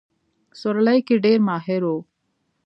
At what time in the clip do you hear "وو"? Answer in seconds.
1.87-1.97